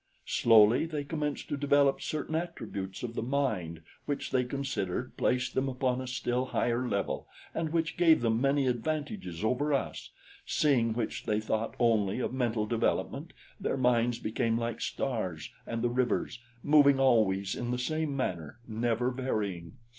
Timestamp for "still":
6.07-6.45